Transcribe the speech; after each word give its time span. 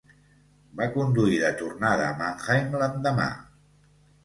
Va 0.79 0.87
conduir 0.95 1.35
de 1.43 1.51
tornada 1.61 2.07
a 2.15 2.17
Mannheim 2.23 2.75
l'endemà. 2.83 3.31